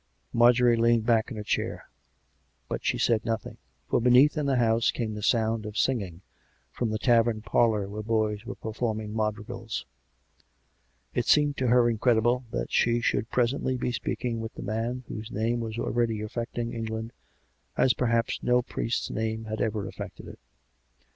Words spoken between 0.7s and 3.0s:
leaned back in her chair; but she